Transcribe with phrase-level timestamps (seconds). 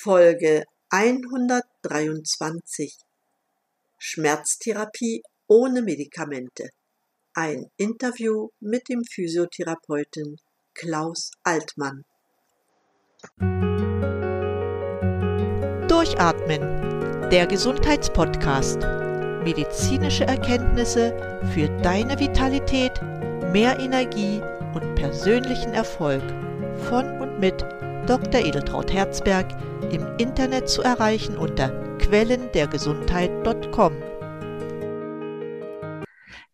[0.00, 2.98] Folge 123
[3.98, 6.68] Schmerztherapie ohne Medikamente.
[7.34, 10.36] Ein Interview mit dem Physiotherapeuten
[10.74, 12.04] Klaus Altmann.
[15.88, 16.60] Durchatmen,
[17.30, 18.78] der Gesundheitspodcast.
[19.42, 23.02] Medizinische Erkenntnisse für deine Vitalität,
[23.52, 24.40] mehr Energie
[24.74, 26.22] und persönlichen Erfolg
[26.88, 27.64] von und mit
[28.08, 28.40] Dr.
[28.40, 29.46] Edeltraut Herzberg
[29.92, 31.68] im Internet zu erreichen unter
[31.98, 33.92] quellendergesundheit.com.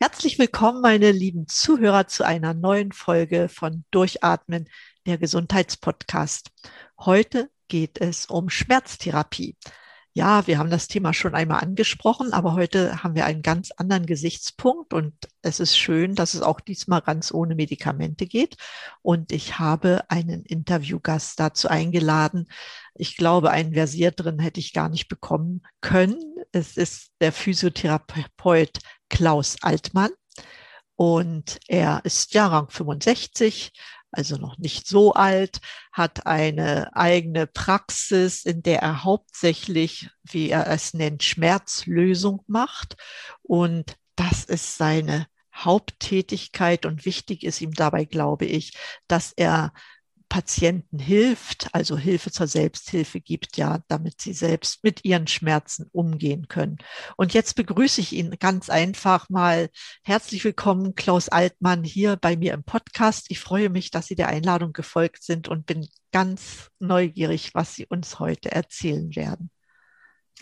[0.01, 4.69] Herzlich willkommen, meine lieben Zuhörer, zu einer neuen Folge von Durchatmen,
[5.07, 6.51] der Gesundheitspodcast.
[6.99, 9.57] Heute geht es um Schmerztherapie.
[10.17, 14.07] Ja, wir haben das Thema schon einmal angesprochen, aber heute haben wir einen ganz anderen
[14.07, 18.57] Gesichtspunkt und es ist schön, dass es auch diesmal ganz ohne Medikamente geht.
[19.03, 22.47] Und ich habe einen Interviewgast dazu eingeladen.
[22.95, 26.21] Ich glaube, einen versierteren hätte ich gar nicht bekommen können.
[26.53, 30.11] Es ist der Physiotherapeut Klaus Altmann
[30.95, 33.73] und er ist Jahrgang 65,
[34.17, 35.61] also noch nicht so alt,
[35.93, 42.97] hat eine eigene Praxis, in der er hauptsächlich, wie er es nennt, Schmerzlösung macht.
[43.43, 48.77] Und das ist seine Haupttätigkeit und wichtig ist ihm dabei, glaube ich,
[49.07, 49.73] dass er
[50.35, 56.49] Patienten hilft, also Hilfe zur Selbsthilfe gibt, ja, damit sie selbst mit ihren Schmerzen umgehen
[56.49, 56.79] können.
[57.17, 59.71] Und jetzt begrüße ich ihn ganz einfach mal.
[60.03, 63.27] Herzlich willkommen, Klaus Altmann, hier bei mir im Podcast.
[63.29, 67.87] Ich freue mich, dass Sie der Einladung gefolgt sind und bin ganz neugierig, was Sie
[67.87, 69.51] uns heute erzählen werden.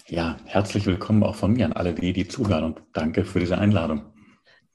[0.07, 3.59] Ja, herzlich willkommen auch von mir an alle, die, die zuhören und danke für diese
[3.59, 4.11] Einladung.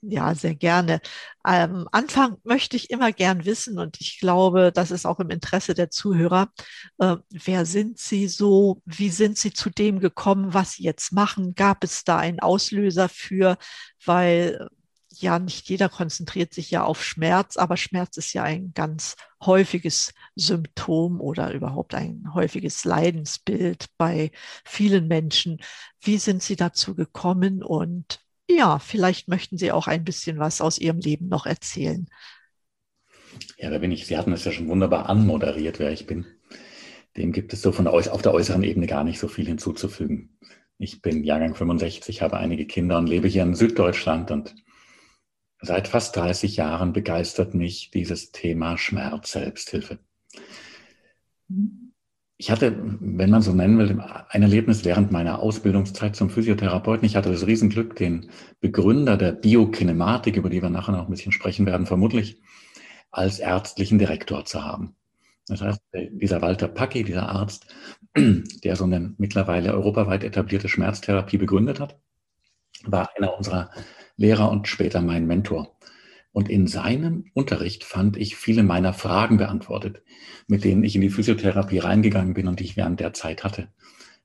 [0.01, 1.01] Ja, sehr gerne.
[1.43, 5.73] Am Anfang möchte ich immer gern wissen, und ich glaube, das ist auch im Interesse
[5.73, 6.49] der Zuhörer,
[6.99, 8.81] äh, wer sind Sie so?
[8.85, 11.55] Wie sind Sie zu dem gekommen, was Sie jetzt machen?
[11.55, 13.57] Gab es da einen Auslöser für?
[14.05, 14.67] Weil
[15.09, 20.13] ja, nicht jeder konzentriert sich ja auf Schmerz, aber Schmerz ist ja ein ganz häufiges
[20.35, 24.31] Symptom oder überhaupt ein häufiges Leidensbild bei
[24.63, 25.59] vielen Menschen.
[26.01, 28.19] Wie sind Sie dazu gekommen und
[28.49, 32.07] ja, vielleicht möchten Sie auch ein bisschen was aus Ihrem Leben noch erzählen.
[33.57, 34.07] Ja, da bin ich.
[34.07, 36.25] Sie hatten es ja schon wunderbar anmoderiert, wer ich bin.
[37.17, 40.37] Dem gibt es so von der, auf der äußeren Ebene gar nicht so viel hinzuzufügen.
[40.77, 44.55] Ich bin Jahrgang 65, habe einige Kinder und lebe hier in Süddeutschland und
[45.61, 49.99] seit fast 30 Jahren begeistert mich dieses Thema Schmerz, Selbsthilfe.
[51.47, 51.86] Mhm
[52.39, 53.99] ich hatte, wenn man so nennen will,
[54.29, 57.05] ein Erlebnis während meiner Ausbildungszeit zum Physiotherapeuten.
[57.05, 61.31] Ich hatte das Riesenglück, den Begründer der Biokinematik, über die wir nachher noch ein bisschen
[61.31, 62.39] sprechen werden, vermutlich
[63.09, 64.95] als ärztlichen Direktor zu haben.
[65.47, 65.81] Das heißt,
[66.11, 67.65] dieser Walter Packi, dieser Arzt,
[68.15, 71.97] der so eine mittlerweile europaweit etablierte Schmerztherapie begründet hat,
[72.83, 73.71] war einer unserer
[74.17, 75.75] Lehrer und später mein Mentor.
[76.37, 80.03] Und in seinem Unterricht fand ich viele meiner Fragen beantwortet,
[80.45, 83.69] mit denen ich in die Physiotherapie reingegangen bin und die ich während der Zeit hatte.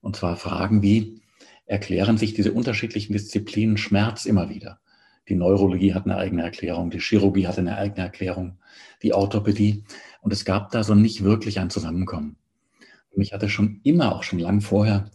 [0.03, 1.23] Und zwar Fragen wie,
[1.65, 4.79] erklären sich diese unterschiedlichen Disziplinen Schmerz immer wieder?
[5.31, 8.59] Die Neurologie hat eine eigene Erklärung, die Chirurgie hat eine eigene Erklärung,
[9.03, 9.85] die Orthopädie.
[10.21, 12.37] Und es gab da so nicht wirklich ein Zusammenkommen.
[13.17, 15.11] mich hatte schon immer, auch schon lang vorher,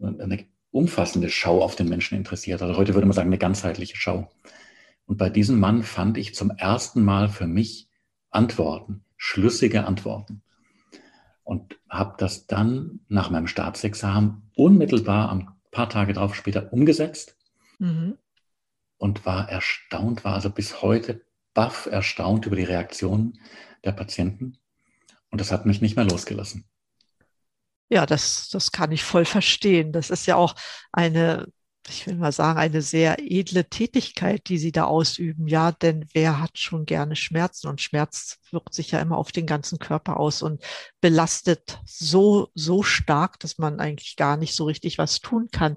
[0.00, 2.62] eine umfassende Schau auf den Menschen interessiert.
[2.62, 4.30] Also heute würde man sagen, eine ganzheitliche Schau.
[5.06, 7.88] Und bei diesem Mann fand ich zum ersten Mal für mich
[8.30, 10.42] Antworten, schlüssige Antworten.
[11.44, 17.36] Und habe das dann nach meinem Staatsexamen unmittelbar ein paar Tage darauf später umgesetzt
[17.78, 18.18] mhm.
[18.98, 21.24] und war erstaunt, war also bis heute
[21.54, 23.40] baff erstaunt über die Reaktionen
[23.84, 24.58] der Patienten.
[25.30, 26.64] Und das hat mich nicht mehr losgelassen.
[27.88, 29.92] Ja, das, das kann ich voll verstehen.
[29.92, 30.56] Das ist ja auch
[30.92, 31.46] eine
[31.88, 35.46] ich will mal sagen, eine sehr edle Tätigkeit, die Sie da ausüben.
[35.46, 37.68] Ja, denn wer hat schon gerne Schmerzen?
[37.68, 40.62] Und Schmerz wirkt sich ja immer auf den ganzen Körper aus und
[41.00, 45.76] belastet so, so stark, dass man eigentlich gar nicht so richtig was tun kann.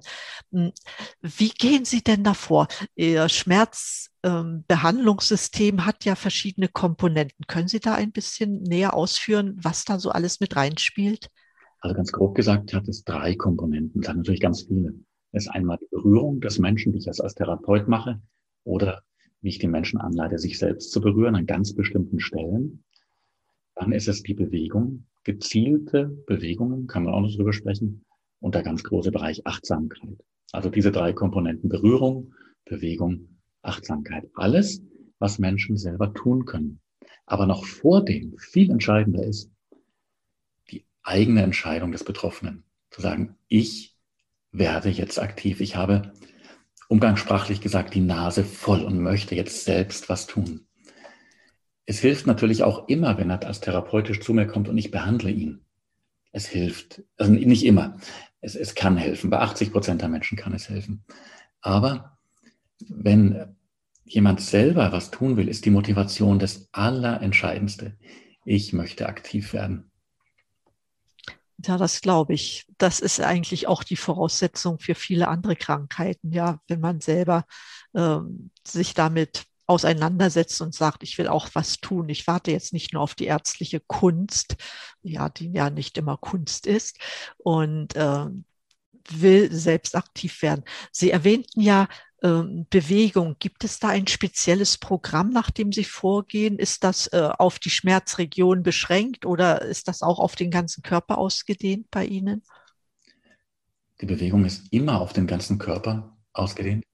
[0.52, 0.72] Hm,
[1.20, 2.66] wie gehen Sie denn davor?
[2.94, 7.46] Ihr Schmerzbehandlungssystem ähm, hat ja verschiedene Komponenten.
[7.46, 11.28] Können Sie da ein bisschen näher ausführen, was da so alles mit reinspielt?
[11.80, 14.02] Also ganz grob gesagt hat es drei Komponenten.
[14.02, 14.94] Es hat natürlich ganz viele.
[15.32, 18.20] Das ist einmal die Berührung des Menschen, die ich als Therapeut mache,
[18.64, 19.02] oder
[19.40, 22.84] wie ich den Menschen anleite, sich selbst zu berühren an ganz bestimmten Stellen.
[23.74, 28.04] Dann ist es die Bewegung, gezielte Bewegungen, kann man auch noch drüber sprechen,
[28.40, 30.18] und der ganz große Bereich Achtsamkeit.
[30.52, 32.34] Also diese drei Komponenten Berührung,
[32.64, 34.28] Bewegung, Achtsamkeit.
[34.34, 34.82] Alles,
[35.18, 36.80] was Menschen selber tun können.
[37.26, 39.50] Aber noch vor dem viel entscheidender ist,
[40.70, 42.64] die eigene Entscheidung des Betroffenen.
[42.90, 43.89] Zu sagen, ich
[44.52, 45.60] werde jetzt aktiv.
[45.60, 46.12] Ich habe
[46.88, 50.66] umgangssprachlich gesagt die Nase voll und möchte jetzt selbst was tun.
[51.86, 55.30] Es hilft natürlich auch immer, wenn er als therapeutisch zu mir kommt und ich behandle
[55.30, 55.64] ihn.
[56.32, 57.96] Es hilft, also nicht immer.
[58.40, 59.30] Es, es kann helfen.
[59.30, 61.04] Bei 80 Prozent der Menschen kann es helfen.
[61.60, 62.18] Aber
[62.88, 63.56] wenn
[64.04, 67.96] jemand selber was tun will, ist die Motivation das Allerentscheidendste.
[68.44, 69.89] Ich möchte aktiv werden.
[71.66, 72.66] Ja, das glaube ich.
[72.78, 76.32] Das ist eigentlich auch die Voraussetzung für viele andere Krankheiten.
[76.32, 77.44] Ja, wenn man selber
[77.94, 82.08] ähm, sich damit auseinandersetzt und sagt, ich will auch was tun.
[82.08, 84.56] Ich warte jetzt nicht nur auf die ärztliche Kunst,
[85.02, 86.98] ja, die ja nicht immer Kunst ist
[87.38, 88.26] und äh,
[89.10, 90.64] will selbst aktiv werden.
[90.92, 91.88] Sie erwähnten ja
[92.20, 93.36] Bewegung.
[93.38, 96.58] Gibt es da ein spezielles Programm, nach dem Sie vorgehen?
[96.58, 101.16] Ist das äh, auf die Schmerzregion beschränkt oder ist das auch auf den ganzen Körper
[101.16, 102.42] ausgedehnt bei Ihnen?
[104.02, 106.84] Die Bewegung ist immer auf den ganzen Körper ausgedehnt,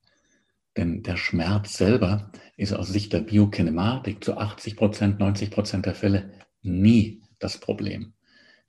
[0.76, 5.94] denn der Schmerz selber ist aus Sicht der Biokinematik zu 80 Prozent, 90 Prozent der
[5.94, 6.32] Fälle
[6.62, 8.14] nie das Problem.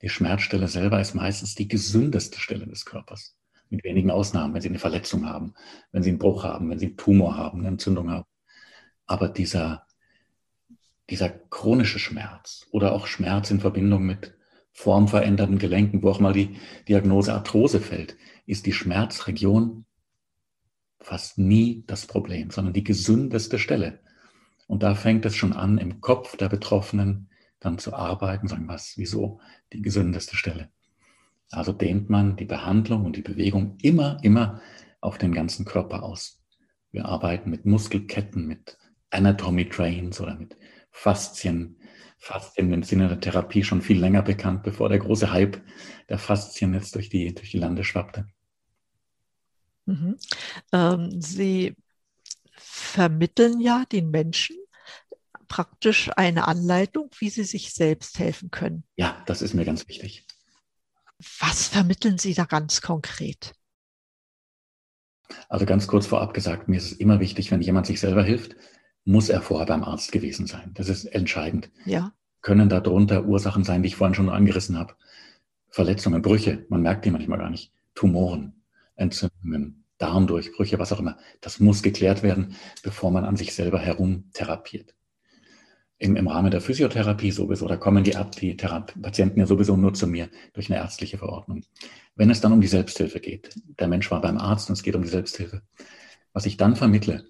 [0.02, 3.37] Die Schmerzstelle selber ist meistens die gesündeste Stelle des Körpers
[3.70, 5.54] mit wenigen Ausnahmen, wenn sie eine Verletzung haben,
[5.92, 8.26] wenn sie einen Bruch haben, wenn sie einen Tumor haben, eine Entzündung haben.
[9.06, 9.86] Aber dieser,
[11.10, 14.34] dieser chronische Schmerz oder auch Schmerz in Verbindung mit
[14.72, 16.56] formveränderten Gelenken, wo auch mal die
[16.86, 18.16] Diagnose Arthrose fällt,
[18.46, 19.84] ist die Schmerzregion
[21.00, 24.00] fast nie das Problem, sondern die gesündeste Stelle.
[24.66, 27.28] Und da fängt es schon an, im Kopf der Betroffenen
[27.60, 29.40] dann zu arbeiten, sagen, was, wieso
[29.72, 30.70] die gesündeste Stelle.
[31.50, 34.60] Also dehnt man die Behandlung und die Bewegung immer, immer
[35.00, 36.42] auf den ganzen Körper aus.
[36.90, 38.76] Wir arbeiten mit Muskelketten, mit
[39.10, 40.56] Anatomy Trains oder mit
[40.90, 41.80] Faszien.
[42.18, 45.62] Faszien im Sinne der Therapie schon viel länger bekannt, bevor der große Hype
[46.08, 48.26] der Faszien jetzt durch die, durch die Lande schwappte.
[49.86, 50.16] Mhm.
[50.72, 51.74] Ähm, Sie
[52.56, 54.56] vermitteln ja den Menschen
[55.48, 58.84] praktisch eine Anleitung, wie sie sich selbst helfen können.
[58.96, 60.26] Ja, das ist mir ganz wichtig.
[61.58, 63.52] Was vermitteln Sie da ganz konkret?
[65.48, 68.54] Also ganz kurz vorab gesagt, mir ist es immer wichtig, wenn jemand sich selber hilft,
[69.04, 70.70] muss er vorher beim Arzt gewesen sein.
[70.74, 71.68] Das ist entscheidend.
[71.84, 72.12] Ja.
[72.42, 74.94] Können darunter Ursachen sein, die ich vorhin schon angerissen habe.
[75.68, 77.72] Verletzungen, Brüche, man merkt die manchmal gar nicht.
[77.96, 78.62] Tumoren,
[78.94, 81.18] Entzündungen, Darmdurchbrüche, was auch immer.
[81.40, 84.94] Das muss geklärt werden, bevor man an sich selber herum therapiert
[85.98, 90.06] im, im Rahmen der Physiotherapie sowieso, da kommen die, die Patienten ja sowieso nur zu
[90.06, 91.64] mir durch eine ärztliche Verordnung.
[92.14, 94.94] Wenn es dann um die Selbsthilfe geht, der Mensch war beim Arzt und es geht
[94.94, 95.62] um die Selbsthilfe,
[96.32, 97.24] was ich dann vermittle,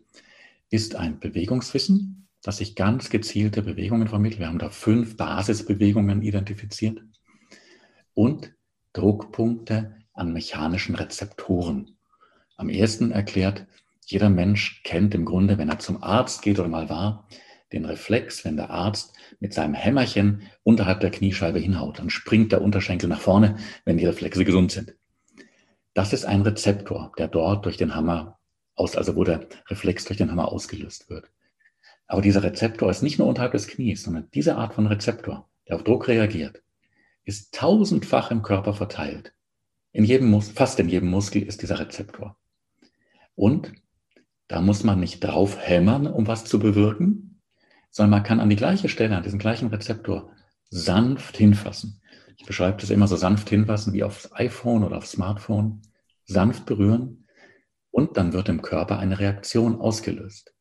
[0.70, 4.40] ist ein Bewegungswissen, dass ich ganz gezielte Bewegungen vermittle.
[4.40, 7.02] Wir haben da fünf Basisbewegungen identifiziert
[8.14, 8.54] und
[8.92, 11.96] Druckpunkte an mechanischen Rezeptoren.
[12.56, 13.66] Am ersten erklärt,
[14.04, 17.28] jeder Mensch kennt im Grunde, wenn er zum Arzt geht oder mal war,
[17.72, 21.98] den Reflex, wenn der Arzt mit seinem Hämmerchen unterhalb der Kniescheibe hinhaut.
[21.98, 24.94] Dann springt der Unterschenkel nach vorne, wenn die Reflexe gesund sind.
[25.94, 28.38] Das ist ein Rezeptor, der dort durch den Hammer
[28.74, 31.30] aus, also wo der Reflex durch den Hammer ausgelöst wird.
[32.06, 35.76] Aber dieser Rezeptor ist nicht nur unterhalb des Knies, sondern diese Art von Rezeptor, der
[35.76, 36.62] auf Druck reagiert,
[37.24, 39.34] ist tausendfach im Körper verteilt.
[39.92, 42.38] In jedem Mus fast in jedem Muskel ist dieser Rezeptor.
[43.34, 43.72] Und
[44.46, 47.27] da muss man nicht drauf hämmern, um was zu bewirken,
[47.90, 50.30] sondern man kann an die gleiche Stelle, an diesen gleichen Rezeptor
[50.70, 52.00] sanft hinfassen.
[52.36, 55.82] Ich beschreibe das immer so sanft hinfassen wie aufs iPhone oder aufs Smartphone,
[56.24, 57.26] sanft berühren
[57.90, 60.54] und dann wird im Körper eine Reaktion ausgelöst.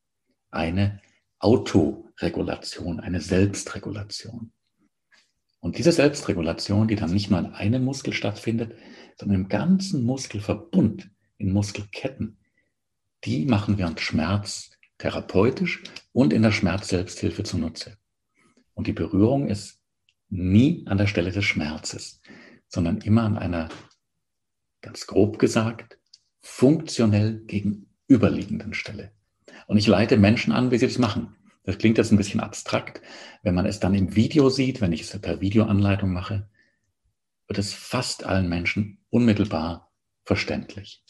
[0.50, 1.00] Eine
[1.38, 4.52] Autoregulation, eine Selbstregulation.
[5.60, 8.76] Und diese Selbstregulation, die dann nicht nur in einem Muskel stattfindet,
[9.16, 12.38] sondern im ganzen Muskelverbund, in Muskelketten,
[13.24, 17.96] die machen wir uns Schmerz therapeutisch und in der Schmerzselbsthilfe zunutze.
[18.74, 19.80] Und die Berührung ist
[20.28, 22.20] nie an der Stelle des Schmerzes,
[22.68, 23.68] sondern immer an einer,
[24.82, 25.98] ganz grob gesagt,
[26.40, 29.12] funktionell gegenüberliegenden Stelle.
[29.66, 31.34] Und ich leite Menschen an, wie sie das machen.
[31.64, 33.02] Das klingt jetzt ein bisschen abstrakt.
[33.42, 36.48] Wenn man es dann im Video sieht, wenn ich es per Videoanleitung mache,
[37.46, 39.90] wird es fast allen Menschen unmittelbar
[40.24, 41.02] verständlich.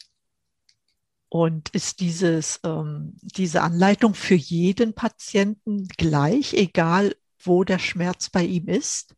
[1.29, 8.43] Und ist dieses, ähm, diese Anleitung für jeden Patienten gleich, egal wo der Schmerz bei
[8.43, 9.15] ihm ist?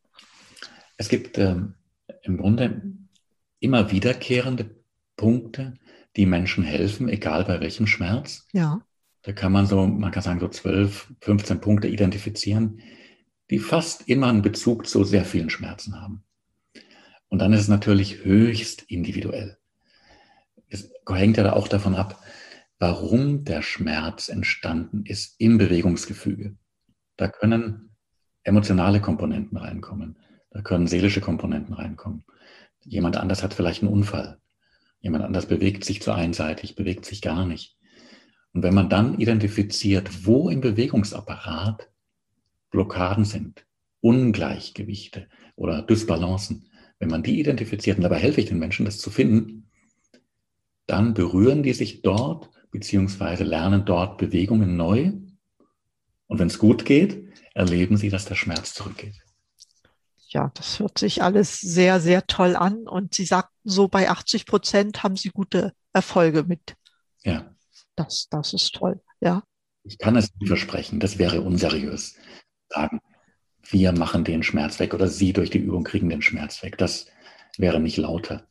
[0.98, 1.76] Es gibt ähm,
[2.24, 2.82] im Grunde
[3.60, 4.76] immer wiederkehrende
[5.16, 5.76] Punkte,
[6.16, 8.48] die Menschen helfen, egal bei welchem Schmerz.
[8.52, 8.82] Ja.
[9.24, 12.82] Da kann man so, man kann sagen, so 12, 15 Punkte identifizieren,
[13.50, 16.24] die fast immer einen Bezug zu sehr vielen Schmerzen haben.
[17.30, 19.58] Und dann ist es natürlich höchst individuell.
[20.72, 22.24] Es hängt ja auch davon ab,
[22.80, 26.56] warum der Schmerz entstanden ist im Bewegungsgefüge.
[27.18, 27.96] Da können
[28.44, 30.18] emotionale Komponenten reinkommen,
[30.50, 32.24] da können seelische Komponenten reinkommen.
[32.84, 34.40] Jemand anders hat vielleicht einen Unfall,
[35.02, 37.78] jemand anders bewegt sich zu einseitig, bewegt sich gar nicht.
[38.54, 41.90] Und wenn man dann identifiziert, wo im Bewegungsapparat
[42.72, 43.66] Blockaden sind,
[44.00, 49.10] Ungleichgewichte oder Dysbalancen, wenn man die identifiziert, und dabei helfe ich den Menschen, das zu
[49.10, 49.71] finden,
[50.92, 55.14] dann berühren die sich dort, beziehungsweise lernen dort Bewegungen neu.
[56.28, 59.16] Und wenn es gut geht, erleben sie, dass der Schmerz zurückgeht.
[60.28, 62.88] Ja, das hört sich alles sehr, sehr toll an.
[62.88, 66.76] Und Sie sagten so, bei 80 Prozent haben Sie gute Erfolge mit.
[67.24, 67.54] Ja.
[67.96, 69.44] Das, das ist toll, ja.
[69.84, 72.16] Ich kann es nicht versprechen, das wäre unseriös.
[72.70, 73.02] Sagen,
[73.64, 76.78] wir machen den Schmerz weg oder Sie durch die Übung kriegen den Schmerz weg.
[76.78, 77.08] Das
[77.58, 78.48] wäre nicht lauter.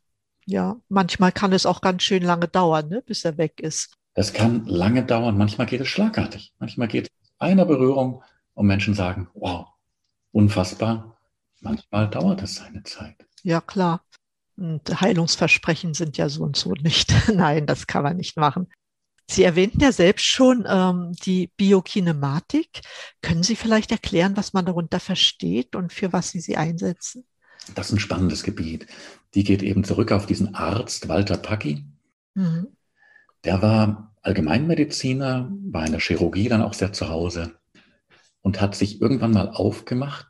[0.51, 3.95] Ja, manchmal kann es auch ganz schön lange dauern, ne, bis er weg ist.
[4.15, 6.53] Das kann lange dauern, manchmal geht es schlagartig.
[6.59, 9.69] Manchmal geht es einer Berührung und Menschen sagen, wow,
[10.33, 11.17] unfassbar.
[11.61, 13.15] Manchmal dauert es seine Zeit.
[13.45, 14.03] Ja, klar.
[14.57, 17.15] Und Heilungsversprechen sind ja so und so nicht.
[17.33, 18.67] Nein, das kann man nicht machen.
[19.31, 22.81] Sie erwähnten ja selbst schon ähm, die Biokinematik.
[23.23, 27.25] Können Sie vielleicht erklären, was man darunter versteht und für was Sie sie einsetzen?
[27.75, 28.87] Das ist ein spannendes Gebiet.
[29.35, 31.85] Die geht eben zurück auf diesen Arzt Walter Packi.
[32.35, 32.69] Mhm.
[33.45, 37.53] Der war Allgemeinmediziner, war in der Chirurgie dann auch sehr zu Hause
[38.43, 40.27] und hat sich irgendwann mal aufgemacht.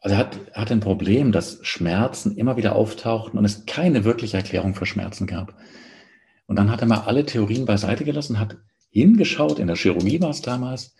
[0.00, 4.36] Also er hat, hat ein Problem, dass Schmerzen immer wieder auftauchten und es keine wirkliche
[4.36, 5.54] Erklärung für Schmerzen gab.
[6.46, 8.56] Und dann hat er mal alle Theorien beiseite gelassen, hat
[8.90, 10.94] hingeschaut, in der Chirurgie war es damals,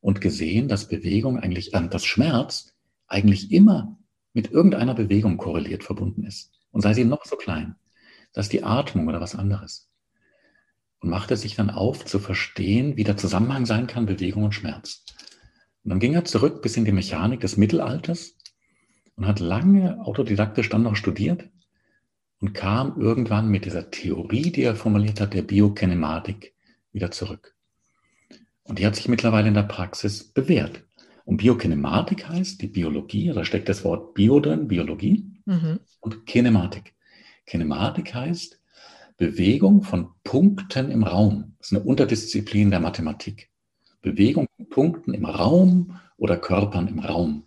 [0.00, 2.75] und gesehen, dass Bewegung eigentlich, äh, dass Schmerz
[3.06, 3.98] eigentlich immer
[4.32, 6.52] mit irgendeiner Bewegung korreliert verbunden ist.
[6.70, 7.76] Und sei sie noch so klein,
[8.32, 9.88] dass die Atmung oder was anderes.
[11.00, 15.04] Und machte sich dann auf zu verstehen, wie der Zusammenhang sein kann, Bewegung und Schmerz.
[15.84, 18.36] Und dann ging er zurück bis in die Mechanik des Mittelalters
[19.14, 21.48] und hat lange autodidaktisch dann noch studiert
[22.40, 26.54] und kam irgendwann mit dieser Theorie, die er formuliert hat, der Biokinematik
[26.92, 27.54] wieder zurück.
[28.64, 30.85] Und die hat sich mittlerweile in der Praxis bewährt.
[31.26, 35.80] Und Biokinematik heißt die Biologie, da steckt das Wort Bio drin, Biologie, mhm.
[35.98, 36.94] und Kinematik.
[37.46, 38.60] Kinematik heißt
[39.16, 41.56] Bewegung von Punkten im Raum.
[41.58, 43.50] Das ist eine Unterdisziplin der Mathematik.
[44.02, 47.42] Bewegung von Punkten im Raum oder Körpern im Raum.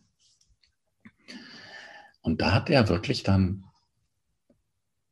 [2.20, 3.64] Und da hat er wirklich dann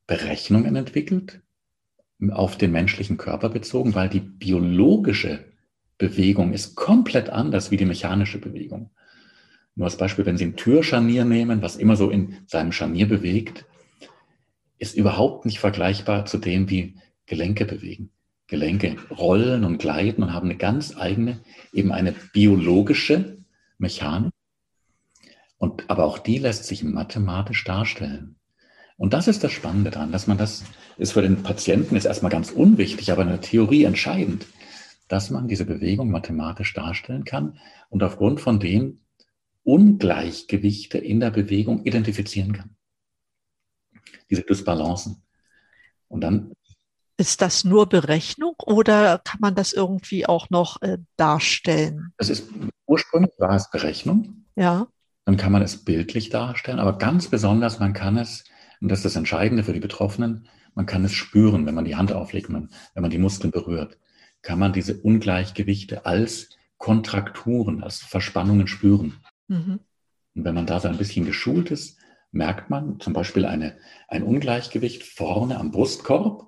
[0.08, 1.42] Berechnungen entwickelt,
[2.32, 5.54] auf den menschlichen Körper bezogen, weil die biologische
[5.98, 8.92] Bewegung ist komplett anders wie die mechanische Bewegung.
[9.76, 13.66] Nur als Beispiel, wenn Sie ein Türscharnier nehmen, was immer so in seinem Scharnier bewegt,
[14.80, 18.12] ist überhaupt nicht vergleichbar zu dem, wie Gelenke bewegen.
[18.48, 21.42] Gelenke rollen und gleiten und haben eine ganz eigene,
[21.74, 23.38] eben eine biologische
[23.78, 24.32] Mechanik.
[25.58, 28.36] Und, aber auch die lässt sich mathematisch darstellen.
[28.96, 30.64] Und das ist das Spannende daran, dass man das
[30.98, 34.48] ist für den Patienten ist erstmal ganz unwichtig, aber in der Theorie entscheidend,
[35.08, 37.60] dass man diese Bewegung mathematisch darstellen kann
[37.90, 39.02] und aufgrund von dem
[39.64, 42.76] Ungleichgewichte in der Bewegung identifizieren kann.
[44.30, 45.24] Diese Dysbalancen.
[46.08, 46.54] Und dann
[47.18, 52.14] ist das nur Berechnung oder kann man das irgendwie auch noch äh, darstellen?
[52.18, 52.50] Es ist
[52.86, 54.46] ursprünglich war es Berechnung.
[54.56, 54.88] Ja.
[55.26, 58.46] Dann kann man es bildlich darstellen, aber ganz besonders man kann es
[58.80, 60.48] und das ist das Entscheidende für die Betroffenen.
[60.76, 63.98] Man kann es spüren, wenn man die Hand auflegt, wenn man die Muskeln berührt,
[64.48, 69.18] kann man diese Ungleichgewichte als Kontrakturen, als Verspannungen spüren.
[69.50, 69.82] Mhm.
[70.36, 72.00] Und wenn man da so ein bisschen geschult ist,
[72.32, 73.78] merkt man zum Beispiel eine,
[74.08, 76.48] ein Ungleichgewicht vorne am Brustkorb.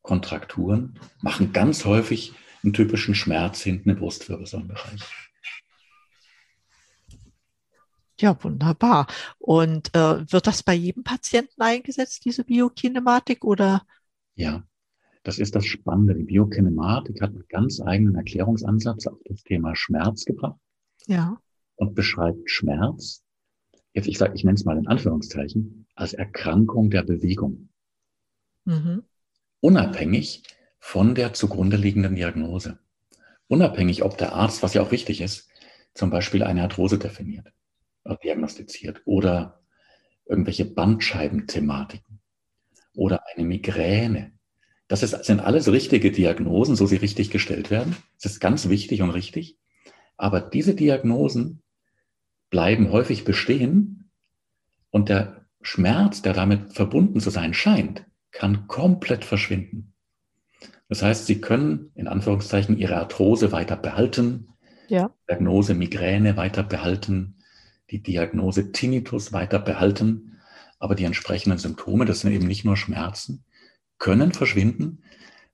[0.00, 5.02] Kontrakturen machen ganz häufig einen typischen Schmerz hinten im Brustwirbelsäulenbereich.
[8.18, 9.08] Ja, wunderbar.
[9.38, 13.84] Und äh, wird das bei jedem Patienten eingesetzt, diese Biokinematik, oder?
[14.36, 14.62] Ja,
[15.22, 16.14] das ist das Spannende.
[16.14, 20.58] Die Biokinematik hat einen ganz eigenen Erklärungsansatz auf das Thema Schmerz gebracht.
[21.06, 21.40] Ja.
[21.76, 23.22] Und beschreibt Schmerz,
[23.92, 27.68] jetzt ich sage, ich nenne es mal in Anführungszeichen, als Erkrankung der Bewegung.
[28.64, 29.02] Mhm.
[29.60, 30.42] Unabhängig
[30.78, 32.78] von der zugrunde liegenden Diagnose.
[33.48, 35.48] Unabhängig, ob der Arzt, was ja auch wichtig ist,
[35.94, 37.52] zum Beispiel eine Arthrose definiert
[38.22, 39.62] diagnostiziert oder
[40.26, 42.20] irgendwelche Bandscheibenthematiken
[42.94, 44.32] oder eine Migräne.
[44.90, 47.94] Das ist, sind alles richtige Diagnosen, so sie richtig gestellt werden.
[48.20, 49.56] Das ist ganz wichtig und richtig.
[50.16, 51.62] Aber diese Diagnosen
[52.50, 54.10] bleiben häufig bestehen,
[54.90, 59.94] Und der Schmerz, der damit verbunden zu sein scheint, kann komplett verschwinden.
[60.88, 64.48] Das heißt, Sie können in Anführungszeichen Ihre Arthrose weiter behalten,
[64.88, 65.14] ja.
[65.28, 67.36] Diagnose Migräne weiter behalten,
[67.92, 70.40] die Diagnose Tinnitus weiter behalten,
[70.80, 73.44] aber die entsprechenden Symptome, das sind eben nicht nur Schmerzen,
[74.00, 75.04] können verschwinden,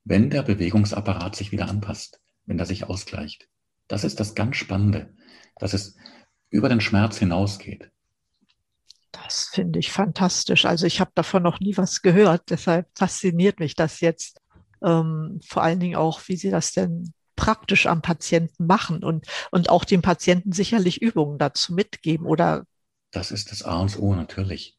[0.04, 3.48] wenn der Bewegungsapparat sich wieder anpasst, wenn er sich ausgleicht.
[3.88, 5.14] Das ist das ganz Spannende,
[5.58, 5.96] dass es
[6.48, 7.90] über den Schmerz hinausgeht.
[9.12, 10.64] Das finde ich fantastisch.
[10.64, 12.50] Also ich habe davon noch nie was gehört.
[12.50, 14.40] Deshalb fasziniert mich das jetzt.
[14.82, 19.70] Ähm, vor allen Dingen auch, wie Sie das denn praktisch am Patienten machen und, und
[19.70, 22.64] auch dem Patienten sicherlich Übungen dazu mitgeben oder.
[23.10, 24.75] Das ist das A und O natürlich.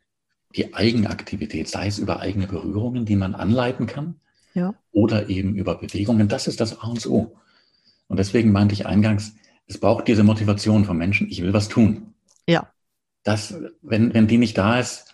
[0.56, 4.20] Die Eigenaktivität, sei es über eigene Berührungen, die man anleiten kann,
[4.54, 4.74] ja.
[4.92, 7.38] oder eben über Bewegungen, das ist das A und O.
[8.08, 9.36] Und deswegen meinte ich eingangs,
[9.68, 12.14] es braucht diese Motivation vom Menschen, ich will was tun.
[12.48, 12.72] Ja.
[13.24, 15.14] Das, wenn, wenn die nicht da ist,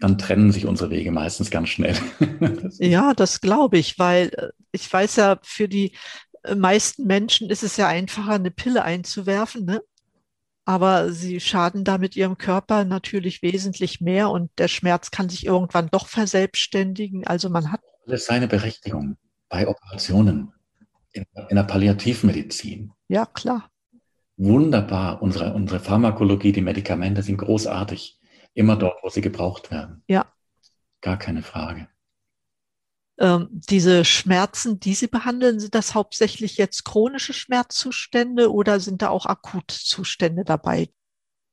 [0.00, 1.96] dann trennen sich unsere Wege meistens ganz schnell.
[2.78, 5.92] ja, das glaube ich, weil äh, ich weiß ja, für die
[6.44, 9.82] äh, meisten Menschen ist es ja einfacher, eine Pille einzuwerfen, ne?
[10.68, 15.88] Aber sie schaden damit ihrem Körper natürlich wesentlich mehr und der Schmerz kann sich irgendwann
[15.88, 17.26] doch verselbstständigen.
[17.26, 17.80] Also man hat.
[18.04, 19.16] Das ist seine Berechtigung
[19.48, 20.52] bei Operationen,
[21.12, 22.92] in, in der Palliativmedizin.
[23.08, 23.70] Ja, klar.
[24.36, 25.22] Wunderbar.
[25.22, 28.20] Unsere, unsere Pharmakologie, die Medikamente sind großartig.
[28.52, 30.02] Immer dort, wo sie gebraucht werden.
[30.06, 30.26] Ja.
[31.00, 31.88] Gar keine Frage.
[33.18, 39.08] Ähm, diese Schmerzen, die Sie behandeln, sind das hauptsächlich jetzt chronische Schmerzzustände oder sind da
[39.08, 40.88] auch Akutzustände dabei?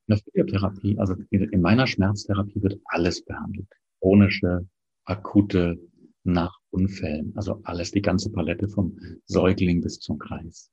[0.07, 3.67] In der Physiotherapie, also in meiner Schmerztherapie wird alles behandelt.
[3.99, 4.67] Chronische,
[5.05, 5.79] akute,
[6.25, 10.71] nach Unfällen, also alles, die ganze Palette vom Säugling bis zum Kreis.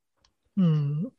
[0.55, 1.11] Hm.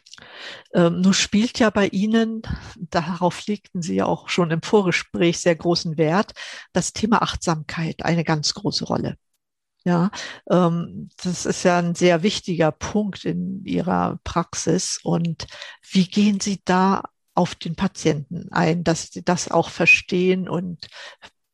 [0.74, 2.42] Ähm, nun spielt ja bei Ihnen,
[2.76, 6.32] darauf legten Sie ja auch schon im Vorgespräch sehr großen Wert,
[6.72, 9.16] das Thema Achtsamkeit eine ganz große Rolle.
[9.84, 10.10] Ja,
[10.50, 14.98] ähm, das ist ja ein sehr wichtiger Punkt in Ihrer Praxis.
[15.02, 15.46] Und
[15.90, 17.02] wie gehen Sie da
[17.34, 20.88] auf den Patienten ein, dass Sie das auch verstehen und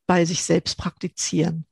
[0.07, 1.65] bei sich selbst praktizieren?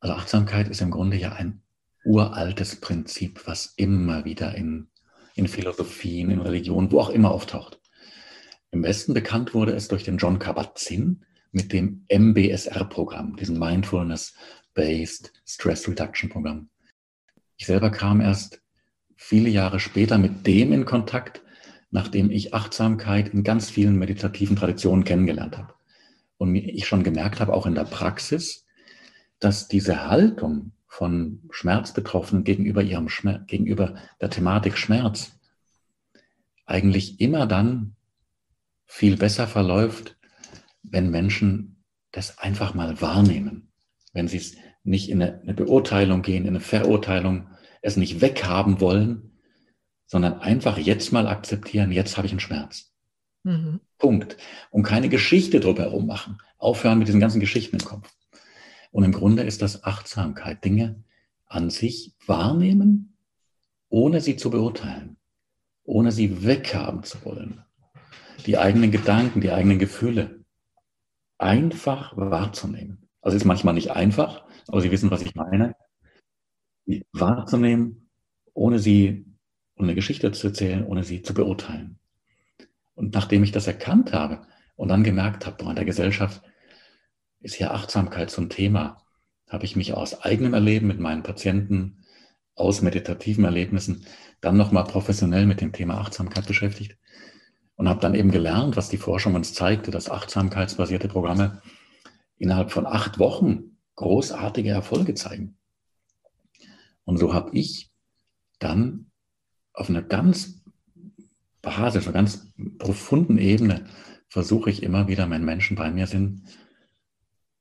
[0.00, 1.62] Also Achtsamkeit ist im Grunde ja ein
[2.04, 4.88] uraltes Prinzip, was immer wieder in,
[5.34, 7.80] in Philosophien, in Religionen, wo auch immer auftaucht.
[8.70, 14.34] Im Westen bekannt wurde es durch den John Kabat-Zinn mit dem MBSR-Programm, diesem Mindfulness
[14.78, 16.68] Based Stress Reduction Programm.
[17.56, 18.62] Ich selber kam erst
[19.16, 21.42] viele Jahre später mit dem in Kontakt,
[21.90, 25.74] nachdem ich Achtsamkeit in ganz vielen meditativen Traditionen kennengelernt habe.
[26.36, 28.66] Und ich schon gemerkt habe, auch in der Praxis,
[29.40, 35.32] dass diese Haltung von Schmerzbetroffenen gegenüber ihrem Schmerz, gegenüber der Thematik Schmerz
[36.66, 37.96] eigentlich immer dann
[38.86, 40.16] viel besser verläuft,
[40.84, 43.72] wenn Menschen das einfach mal wahrnehmen,
[44.12, 47.48] wenn sie es nicht in eine, Beurteilung gehen, in eine Verurteilung,
[47.82, 49.38] es nicht weghaben wollen,
[50.06, 52.92] sondern einfach jetzt mal akzeptieren, jetzt habe ich einen Schmerz.
[53.44, 53.80] Mhm.
[53.98, 54.36] Punkt.
[54.70, 56.38] Und keine Geschichte drumherum machen.
[56.56, 58.10] Aufhören mit diesen ganzen Geschichten im Kopf.
[58.90, 61.04] Und im Grunde ist das Achtsamkeit, Dinge
[61.46, 63.16] an sich wahrnehmen,
[63.88, 65.16] ohne sie zu beurteilen,
[65.84, 67.62] ohne sie weghaben zu wollen.
[68.46, 70.44] Die eigenen Gedanken, die eigenen Gefühle
[71.38, 73.08] einfach wahrzunehmen.
[73.20, 75.74] Also ist manchmal nicht einfach, aber Sie wissen, was ich meine.
[77.12, 78.08] Wahrzunehmen,
[78.54, 79.26] ohne sie,
[79.76, 81.98] ohne eine Geschichte zu erzählen, ohne sie zu beurteilen.
[82.94, 86.42] Und nachdem ich das erkannt habe und dann gemerkt habe, boah, in der Gesellschaft
[87.40, 89.02] ist hier Achtsamkeit zum Thema,
[89.48, 92.04] habe ich mich aus eigenem Erleben mit meinen Patienten,
[92.54, 94.04] aus meditativen Erlebnissen,
[94.40, 96.96] dann nochmal professionell mit dem Thema Achtsamkeit beschäftigt
[97.76, 101.62] und habe dann eben gelernt, was die Forschung uns zeigte, dass achtsamkeitsbasierte Programme
[102.36, 105.56] innerhalb von acht Wochen großartige Erfolge zeigen.
[107.04, 107.90] Und so habe ich
[108.60, 109.10] dann
[109.72, 110.62] auf einer ganz
[111.62, 113.86] basischen, ganz profunden Ebene
[114.28, 116.42] versuche ich immer wieder, wenn Menschen bei mir sind,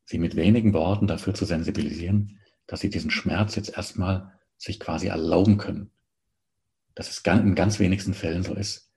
[0.06, 5.08] sie mit wenigen Worten dafür zu sensibilisieren, dass sie diesen Schmerz jetzt erstmal sich quasi
[5.08, 5.90] erlauben können.
[6.94, 8.92] Dass es in ganz wenigsten Fällen so ist,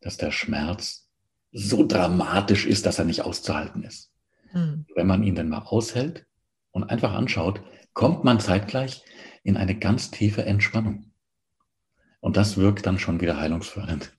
[0.00, 1.10] dass der Schmerz
[1.52, 4.12] so dramatisch ist, dass er nicht auszuhalten ist.
[4.52, 4.86] Hm.
[4.94, 6.26] Wenn man ihn dann mal aushält,
[6.76, 7.62] und einfach anschaut,
[7.94, 9.02] kommt man zeitgleich
[9.42, 11.10] in eine ganz tiefe Entspannung.
[12.20, 14.12] Und das wirkt dann schon wieder heilungsfördernd.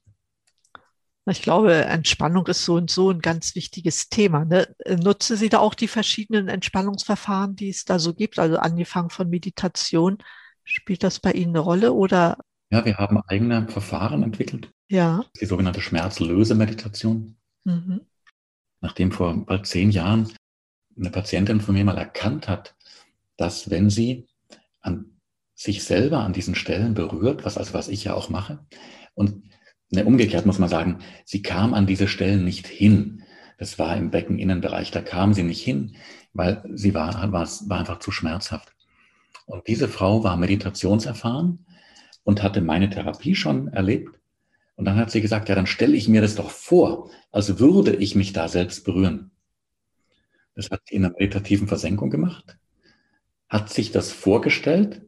[1.30, 4.44] Ich glaube, Entspannung ist so und so ein ganz wichtiges Thema.
[4.44, 4.74] Ne?
[4.88, 8.40] Nutze Sie da auch die verschiedenen Entspannungsverfahren, die es da so gibt?
[8.40, 10.18] Also angefangen von Meditation.
[10.64, 12.40] Spielt das bei Ihnen eine Rolle oder?
[12.72, 14.72] Ja, wir haben eigene Verfahren entwickelt.
[14.88, 15.26] Ja.
[15.40, 17.38] Die sogenannte Schmerzlösemeditation.
[17.66, 18.02] Mhm.
[18.82, 20.32] nachdem vor bald zehn Jahren
[20.98, 22.76] eine Patientin von mir mal erkannt hat,
[23.38, 24.28] dass wenn sie
[24.82, 25.18] an
[25.54, 28.60] sich selber an diesen Stellen berührt, was also was ich ja auch mache,
[29.14, 29.44] und
[29.90, 33.24] ne, umgekehrt muss man sagen, sie kam an diese Stellen nicht hin.
[33.58, 35.96] Das war im Beckeninnenbereich, da kam sie nicht hin,
[36.34, 38.76] weil sie war, war, war einfach zu schmerzhaft.
[39.46, 41.66] Und diese Frau war meditationserfahren
[42.24, 44.20] und hatte meine Therapie schon erlebt.
[44.76, 47.96] Und dann hat sie gesagt, ja, dann stelle ich mir das doch vor, als würde
[47.96, 49.32] ich mich da selbst berühren.
[50.58, 52.58] Das hat sie in einer meditativen Versenkung gemacht,
[53.48, 55.04] hat sich das vorgestellt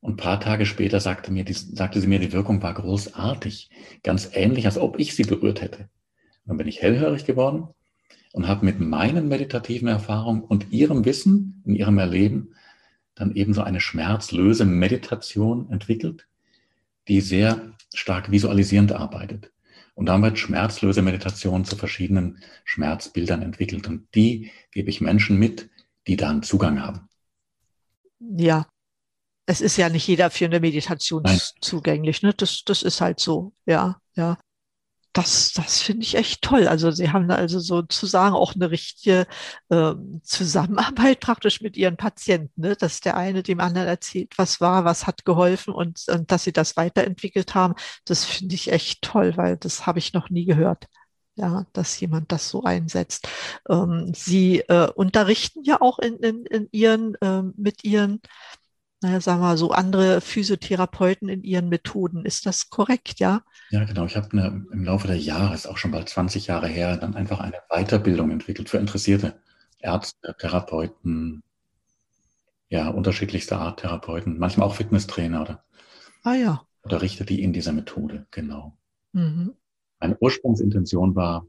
[0.00, 3.68] und ein paar Tage später sagte, mir, die, sagte sie mir, die Wirkung war großartig,
[4.02, 5.90] ganz ähnlich, als ob ich sie berührt hätte.
[6.46, 7.68] Dann bin ich hellhörig geworden
[8.32, 12.54] und habe mit meinen meditativen Erfahrungen und ihrem Wissen in ihrem Erleben
[13.14, 16.26] dann ebenso eine schmerzlöse Meditation entwickelt,
[17.06, 19.52] die sehr stark visualisierend arbeitet.
[19.94, 23.86] Und damit schmerzlöse Meditation zu verschiedenen Schmerzbildern entwickelt.
[23.88, 25.68] Und die gebe ich Menschen mit,
[26.06, 27.08] die da einen Zugang haben.
[28.18, 28.66] Ja,
[29.46, 31.40] es ist ja nicht jeder für eine Meditation Nein.
[31.60, 32.22] zugänglich.
[32.22, 32.32] Ne?
[32.34, 34.38] Das, das ist halt so, ja, ja
[35.12, 36.68] das, das finde ich echt toll.
[36.68, 39.26] Also sie haben da also sozusagen auch eine richtige
[39.68, 42.76] äh, Zusammenarbeit praktisch mit ihren Patienten, ne?
[42.76, 46.52] dass der eine dem anderen erzählt, was war, was hat geholfen und, und dass sie
[46.52, 47.74] das weiterentwickelt haben.
[48.04, 50.86] Das finde ich echt toll, weil das habe ich noch nie gehört.
[51.36, 53.26] Ja, dass jemand das so einsetzt.
[53.68, 58.20] Ähm, sie äh, unterrichten ja auch in, in, in ihren, äh, mit ihren
[59.02, 62.26] naja, sagen wir so, andere Physiotherapeuten in ihren Methoden.
[62.26, 63.42] Ist das korrekt, ja?
[63.70, 64.04] Ja, genau.
[64.04, 67.40] Ich habe im Laufe der Jahre, ist auch schon bald 20 Jahre her, dann einfach
[67.40, 69.40] eine Weiterbildung entwickelt für interessierte
[69.78, 71.42] Ärzte, Therapeuten,
[72.68, 75.64] ja, unterschiedlichster Art Therapeuten, manchmal auch Fitnesstrainer oder,
[76.22, 76.66] ah, ja.
[76.82, 78.76] oder Richter, die in dieser Methode, genau.
[79.12, 79.54] Mhm.
[79.98, 81.46] Meine Ursprungsintention war,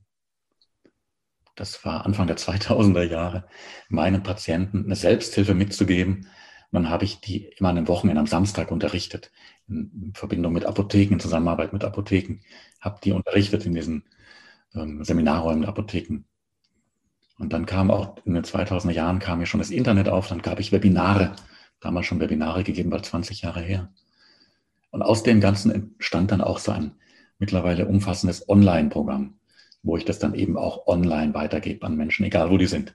[1.56, 3.46] das war Anfang der 2000er Jahre,
[3.90, 6.28] meinen Patienten eine Selbsthilfe mitzugeben,
[6.72, 9.32] dann habe ich die immer an den Wochenenden am Samstag unterrichtet,
[9.68, 12.40] in Verbindung mit Apotheken, in Zusammenarbeit mit Apotheken,
[12.80, 14.04] habe die unterrichtet in diesen
[14.74, 16.24] ähm, Seminarräumen der Apotheken.
[17.38, 20.42] Und dann kam auch in den 2000er Jahren kam ja schon das Internet auf, dann
[20.42, 21.36] gab ich Webinare,
[21.80, 23.92] damals schon Webinare gegeben, bald 20 Jahre her.
[24.92, 26.92] Und aus dem Ganzen entstand dann auch so ein
[27.40, 29.34] mittlerweile umfassendes Online-Programm,
[29.84, 32.94] wo ich das dann eben auch online weitergebe an Menschen, egal wo die sind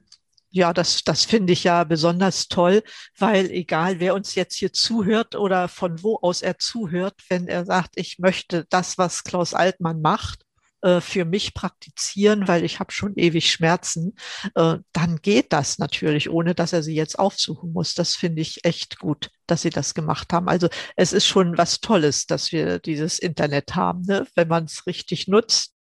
[0.56, 2.82] ja, das, das finde ich ja besonders toll,
[3.18, 7.66] weil egal wer uns jetzt hier zuhört oder von wo aus er zuhört, wenn er
[7.66, 10.44] sagt, ich möchte das, was Klaus Altmann macht,
[10.80, 14.16] äh, für mich praktizieren, weil ich habe schon ewig Schmerzen,
[14.54, 17.94] äh, dann geht das natürlich, ohne dass er sie jetzt aufsuchen muss.
[17.94, 20.48] Das finde ich echt gut, dass sie das gemacht haben.
[20.48, 24.26] Also es ist schon was Tolles, dass wir dieses Internet haben, ne?
[24.34, 25.74] wenn man es richtig nutzt.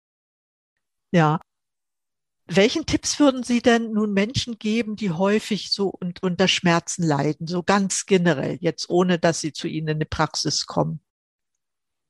[1.11, 1.39] Ja,
[2.47, 7.47] welchen Tipps würden Sie denn nun Menschen geben, die häufig so und, unter Schmerzen leiden,
[7.47, 10.99] so ganz generell, jetzt ohne dass sie zu Ihnen in die Praxis kommen?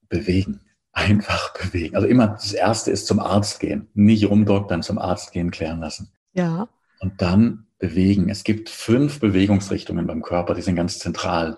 [0.09, 0.61] Bewegen.
[0.91, 1.95] Einfach bewegen.
[1.95, 3.87] Also immer das Erste ist zum Arzt gehen.
[3.93, 6.11] Nicht rumdoktern, zum Arzt gehen, klären lassen.
[6.33, 6.69] Ja.
[6.99, 8.29] Und dann bewegen.
[8.29, 11.57] Es gibt fünf Bewegungsrichtungen beim Körper, die sind ganz zentral.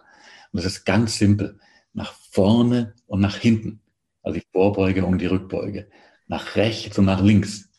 [0.52, 1.60] Und das ist ganz simpel.
[1.94, 3.82] Nach vorne und nach hinten.
[4.22, 5.90] Also die Vorbeuge und die Rückbeuge.
[6.28, 7.70] Nach rechts und nach links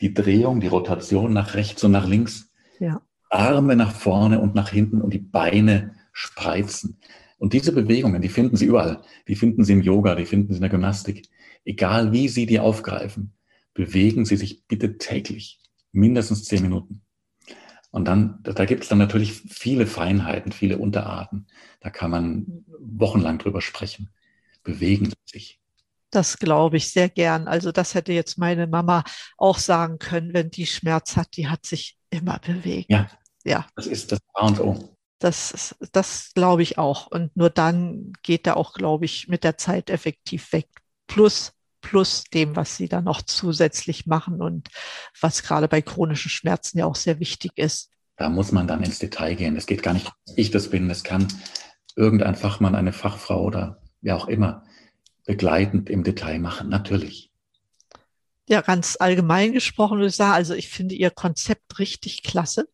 [0.00, 3.00] die Drehung, die Rotation nach rechts und nach links, ja.
[3.30, 6.98] Arme nach vorne und nach hinten und die Beine spreizen.
[7.38, 9.02] Und diese Bewegungen, die finden Sie überall.
[9.28, 11.28] Die finden Sie im Yoga, die finden Sie in der Gymnastik.
[11.64, 13.34] Egal wie Sie die aufgreifen,
[13.74, 15.60] bewegen Sie sich bitte täglich,
[15.92, 17.02] mindestens zehn Minuten.
[17.90, 21.46] Und dann, da gibt es dann natürlich viele Feinheiten, viele Unterarten.
[21.80, 24.10] Da kann man wochenlang drüber sprechen.
[24.62, 25.60] Bewegen Sie sich.
[26.10, 27.48] Das glaube ich sehr gern.
[27.48, 29.04] Also das hätte jetzt meine Mama
[29.36, 32.90] auch sagen können, wenn die Schmerz hat, die hat sich immer bewegt.
[32.90, 33.08] Ja,
[33.44, 33.66] ja.
[33.74, 34.96] das ist das A und O.
[35.18, 37.06] Das, das glaube ich auch.
[37.06, 40.68] Und nur dann geht er auch, glaube ich, mit der Zeit effektiv weg.
[41.06, 44.68] Plus, plus dem, was sie dann noch zusätzlich machen und
[45.20, 47.90] was gerade bei chronischen Schmerzen ja auch sehr wichtig ist.
[48.16, 49.56] Da muss man dann ins Detail gehen.
[49.56, 51.28] Es geht gar nicht, ich das bin, es kann
[51.96, 54.65] irgendein Fachmann, eine Fachfrau oder wer auch immer
[55.26, 57.30] begleitend im Detail machen, natürlich.
[58.48, 62.68] Ja, ganz allgemein gesprochen würde ich sagen, also ich finde Ihr Konzept richtig klasse,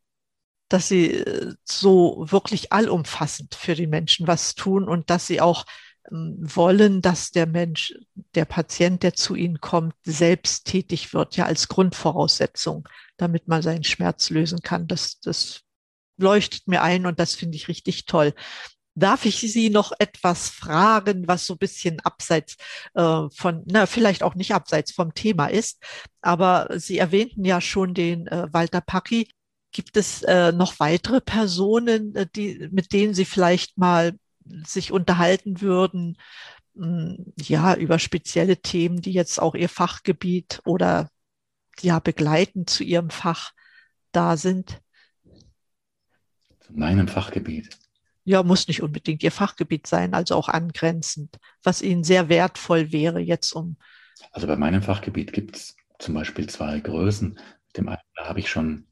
[0.69, 5.65] dass Sie äh, so wirklich allumfassend für die Menschen was tun und dass Sie auch
[6.11, 7.95] ähm, wollen, dass der Mensch,
[8.35, 12.87] der Patient, der zu Ihnen kommt, selbst tätig wird, ja als Grundvoraussetzung,
[13.17, 14.87] damit man seinen Schmerz lösen kann.
[14.89, 15.63] Das, das
[16.19, 18.35] leuchtet mir ein und das finde ich richtig toll.
[18.95, 22.57] Darf ich Sie noch etwas fragen, was so ein bisschen abseits
[22.95, 25.83] äh, von, na, vielleicht auch nicht abseits vom Thema ist,
[26.21, 29.29] aber Sie erwähnten ja schon den äh, Walter Packi.
[29.73, 34.13] Gibt es äh, noch weitere Personen, äh, die, mit denen Sie vielleicht mal
[34.45, 36.19] sich unterhalten würden,
[36.75, 41.09] mh, hm, ja, über spezielle Themen, die jetzt auch Ihr Fachgebiet oder
[41.81, 43.53] ja begleitend zu Ihrem Fach
[44.13, 44.83] da sind?
[46.61, 47.82] Zu meinem Fachgebiet.
[48.25, 53.21] Ja, muss nicht unbedingt Ihr Fachgebiet sein, also auch angrenzend, was Ihnen sehr wertvoll wäre
[53.21, 53.77] jetzt um.
[54.31, 57.39] Also bei meinem Fachgebiet gibt es zum Beispiel zwei Größen.
[57.77, 58.87] Dem einen habe ich schon,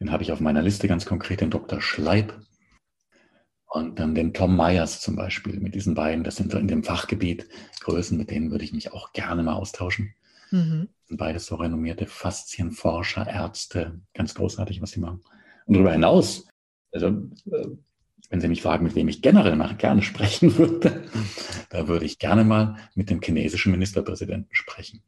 [0.00, 1.80] den habe ich auf meiner Liste ganz konkret, den Dr.
[1.80, 2.34] Schleib
[3.66, 5.58] und dann den Tom Myers zum Beispiel.
[5.58, 7.48] Mit diesen beiden, das sind so in dem Fachgebiet
[7.80, 10.14] Größen, mit denen würde ich mich auch gerne mal austauschen.
[10.50, 10.88] Mhm.
[11.06, 15.22] Sind beides so renommierte Faszienforscher, Ärzte, ganz großartig, was sie machen.
[15.64, 16.46] Und darüber hinaus,
[16.92, 17.08] also
[17.50, 17.68] äh,
[18.32, 21.04] wenn Sie mich fragen, mit wem ich generell mal gerne sprechen würde,
[21.68, 25.02] da würde ich gerne mal mit dem chinesischen Ministerpräsidenten sprechen.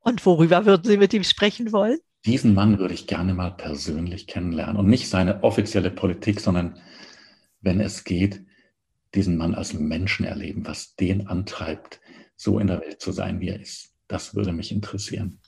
[0.00, 1.98] Und worüber würden Sie mit ihm sprechen wollen?
[2.26, 6.80] Diesen Mann würde ich gerne mal persönlich kennenlernen und nicht seine offizielle Politik, sondern
[7.60, 8.44] wenn es geht,
[9.14, 12.00] diesen Mann als Menschen erleben, was den antreibt,
[12.34, 13.94] so in der Welt zu sein, wie er ist.
[14.08, 15.40] Das würde mich interessieren.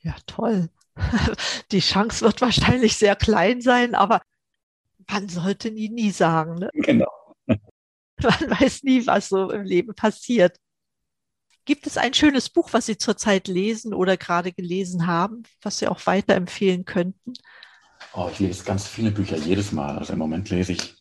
[0.00, 0.70] Ja, toll.
[1.70, 4.22] Die Chance wird wahrscheinlich sehr klein sein, aber
[5.10, 6.56] man sollte nie, nie sagen.
[6.56, 6.70] Ne?
[6.74, 7.10] Genau.
[8.22, 10.58] Man weiß nie, was so im Leben passiert.
[11.64, 15.88] Gibt es ein schönes Buch, was Sie zurzeit lesen oder gerade gelesen haben, was Sie
[15.88, 17.32] auch weiterempfehlen könnten?
[18.12, 19.98] Oh, ich lese ganz viele Bücher jedes Mal.
[19.98, 20.96] Also im Moment lese ich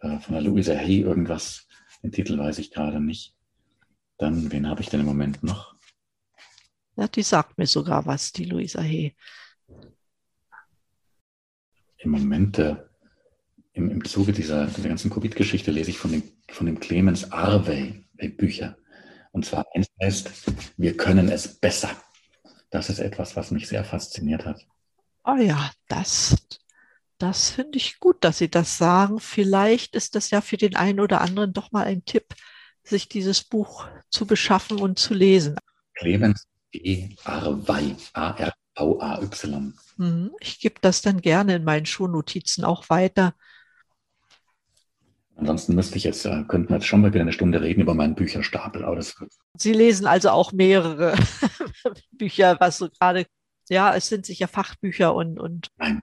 [0.00, 1.66] äh, von der Louisa Hay irgendwas.
[2.02, 3.34] Den Titel weiß ich gerade nicht.
[4.18, 5.74] Dann, wen habe ich denn im Moment noch?
[6.96, 9.16] Ja, die sagt mir sogar was, die Louisa Hay.
[11.98, 12.76] Im Moment äh,
[13.80, 18.04] im, im Zuge dieser, dieser ganzen Covid-Geschichte lese ich von dem, von dem Clemens Arvey
[18.36, 18.76] Bücher.
[19.32, 20.30] Und zwar eins heißt,
[20.76, 21.90] wir können es besser.
[22.68, 24.66] Das ist etwas, was mich sehr fasziniert hat.
[25.24, 26.36] Oh ja, das,
[27.18, 29.20] das finde ich gut, dass Sie das sagen.
[29.20, 32.34] Vielleicht ist das ja für den einen oder anderen doch mal ein Tipp,
[32.82, 35.56] sich dieses Buch zu beschaffen und zu lesen.
[35.94, 37.08] Clemens E.
[37.24, 39.74] Arvey, A-R-V-A-Y.
[39.96, 43.34] Mhm, ich gebe das dann gerne in meinen Schulnotizen auch weiter.
[45.40, 47.94] Ansonsten müsste ich jetzt, äh, könnten wir jetzt schon mal wieder eine Stunde reden über
[47.94, 48.84] meinen Bücherstapel.
[48.84, 49.16] Aber das
[49.56, 51.16] Sie lesen also auch mehrere
[52.12, 53.24] Bücher, was so gerade,
[53.70, 55.68] ja, es sind sicher Fachbücher und, und.
[55.78, 56.02] Nein,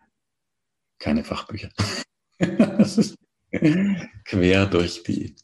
[0.98, 1.70] keine Fachbücher.
[2.40, 3.16] das ist
[4.26, 5.36] quer durch die,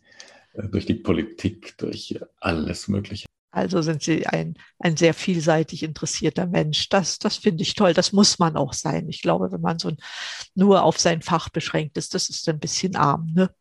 [0.54, 3.28] äh, durch die Politik, durch alles Mögliche.
[3.52, 6.90] Also sind Sie ein, ein sehr vielseitig interessierter Mensch.
[6.90, 7.94] Das, das finde ich toll.
[7.94, 9.08] Das muss man auch sein.
[9.08, 9.92] Ich glaube, wenn man so
[10.56, 13.32] nur auf sein Fach beschränkt ist, das ist ein bisschen arm.
[13.36, 13.54] Ne?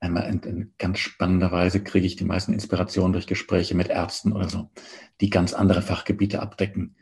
[0.00, 4.32] Einmal in, in ganz spannender Weise kriege ich die meisten Inspirationen durch Gespräche mit Ärzten
[4.32, 4.70] oder so,
[5.20, 6.94] die ganz andere Fachgebiete abdecken,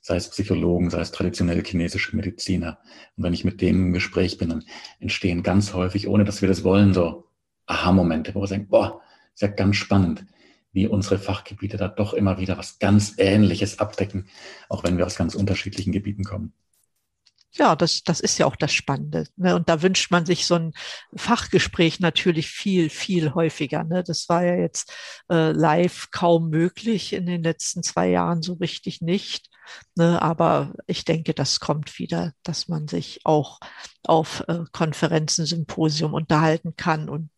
[0.00, 2.78] sei es Psychologen, sei es traditionelle chinesische Mediziner.
[3.16, 4.64] Und wenn ich mit denen im Gespräch bin, dann
[5.00, 7.28] entstehen ganz häufig, ohne dass wir das wollen, so
[7.66, 9.00] Aha-Momente, wo wir sagen, boah,
[9.34, 10.24] ist ja ganz spannend,
[10.72, 14.28] wie unsere Fachgebiete da doch immer wieder was ganz Ähnliches abdecken,
[14.68, 16.52] auch wenn wir aus ganz unterschiedlichen Gebieten kommen
[17.56, 19.26] ja, das, das ist ja auch das Spannende.
[19.36, 19.54] Ne?
[19.54, 20.72] Und da wünscht man sich so ein
[21.14, 23.84] Fachgespräch natürlich viel, viel häufiger.
[23.84, 24.02] Ne?
[24.02, 24.92] Das war ja jetzt
[25.30, 29.50] äh, live kaum möglich in den letzten zwei Jahren so richtig nicht.
[29.94, 30.20] Ne?
[30.20, 33.60] Aber ich denke, das kommt wieder, dass man sich auch
[34.02, 37.30] auf äh, Konferenzen, Symposium unterhalten kann und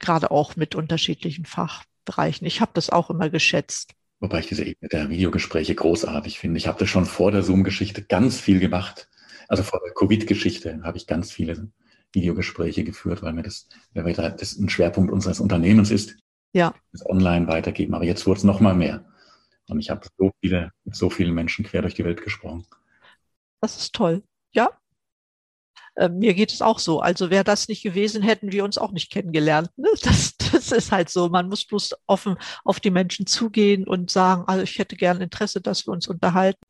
[0.00, 2.46] gerade auch mit unterschiedlichen Fachbereichen.
[2.46, 3.92] Ich habe das auch immer geschätzt.
[4.18, 6.58] Wobei ich diese Ebene der Videogespräche großartig finde.
[6.58, 9.08] Ich habe das schon vor der Zoom-Geschichte ganz viel gemacht
[9.50, 11.68] also vor der Covid-Geschichte habe ich ganz viele
[12.12, 16.16] Videogespräche geführt, weil mir das, weil das ein Schwerpunkt unseres Unternehmens ist.
[16.52, 16.72] Ja.
[16.92, 17.94] Das online weitergeben.
[17.94, 19.04] Aber jetzt wurde es noch mal mehr.
[19.68, 22.64] Und ich habe so viele, mit so vielen Menschen quer durch die Welt gesprochen.
[23.60, 24.22] Das ist toll.
[24.52, 24.70] Ja.
[25.96, 27.00] Äh, mir geht es auch so.
[27.00, 29.70] Also wäre das nicht gewesen, hätten wir uns auch nicht kennengelernt.
[29.76, 29.88] Ne?
[30.02, 31.28] Das, das ist halt so.
[31.28, 35.60] Man muss bloß offen auf die Menschen zugehen und sagen, also ich hätte gern Interesse,
[35.60, 36.60] dass wir uns unterhalten.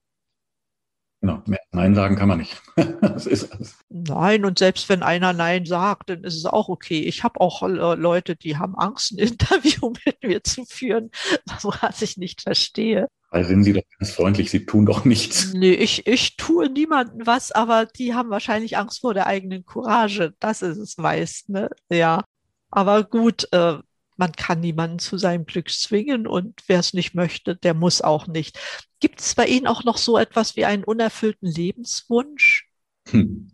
[1.20, 2.62] Genau, Nein sagen kann man nicht.
[3.02, 3.78] das ist alles.
[3.90, 7.00] Nein, und selbst wenn einer Nein sagt, dann ist es auch okay.
[7.00, 11.10] Ich habe auch Leute, die haben Angst, ein Interview mit mir zu führen,
[11.62, 13.06] was ich nicht verstehe.
[13.30, 15.52] Weil sind Sie doch ganz freundlich, Sie tun doch nichts.
[15.52, 20.34] Nee, ich, ich tue niemandem was, aber die haben wahrscheinlich Angst vor der eigenen Courage.
[20.40, 21.68] Das ist es meist, ne?
[21.90, 22.24] Ja.
[22.70, 23.78] Aber gut, äh,
[24.20, 28.26] man kann niemanden zu seinem Glück zwingen und wer es nicht möchte, der muss auch
[28.26, 28.60] nicht.
[29.00, 32.68] Gibt es bei Ihnen auch noch so etwas wie einen unerfüllten Lebenswunsch?
[33.08, 33.50] Hm.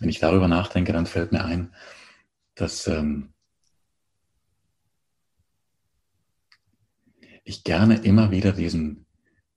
[0.00, 1.72] Wenn ich darüber nachdenke, dann fällt mir ein,
[2.56, 3.32] dass ähm,
[7.44, 9.06] ich gerne immer wieder diesen,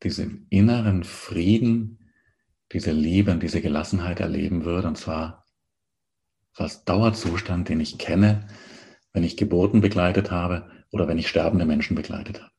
[0.03, 2.11] diesen inneren Frieden,
[2.71, 4.89] diese Liebe und diese Gelassenheit erleben würde.
[4.89, 5.40] Und zwar
[6.55, 8.47] als Dauerzustand, den ich kenne,
[9.13, 12.51] wenn ich Geburten begleitet habe oder wenn ich sterbende Menschen begleitet habe.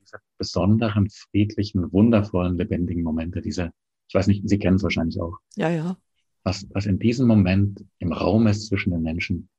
[0.00, 3.72] Diese besonderen, friedlichen, wundervollen, lebendigen Momente, diese,
[4.08, 5.38] ich weiß nicht, Sie kennen es wahrscheinlich auch.
[5.56, 5.96] Ja, ja.
[6.42, 9.50] Was, was in diesem Moment im Raum ist zwischen den Menschen,